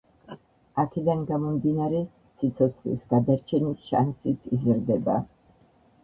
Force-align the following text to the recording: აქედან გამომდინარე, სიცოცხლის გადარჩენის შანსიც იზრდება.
აქედან 0.83 1.19
გამომდინარე, 1.31 1.99
სიცოცხლის 2.39 3.03
გადარჩენის 3.11 3.83
შანსიც 3.91 4.47
იზრდება. 4.57 5.19